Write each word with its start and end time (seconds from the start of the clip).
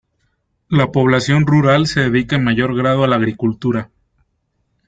La 0.69 0.91
población 0.91 1.45
rural 1.45 1.85
se 1.85 1.99
dedica 1.99 2.35
en 2.35 2.43
mayor 2.43 2.75
grado 2.75 3.03
a 3.03 3.07
la 3.07 3.17
agricultura. 3.17 3.91